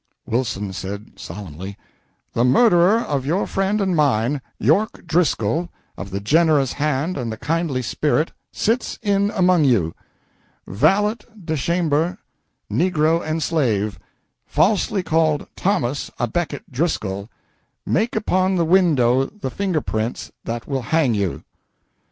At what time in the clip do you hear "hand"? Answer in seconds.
6.73-7.17